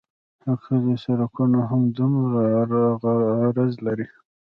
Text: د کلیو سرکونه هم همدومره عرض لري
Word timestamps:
د 0.43 0.45
کلیو 0.63 1.01
سرکونه 1.03 1.59
هم 1.69 1.69
همدومره 1.71 2.43
عرض 3.59 3.73
لري 3.85 4.07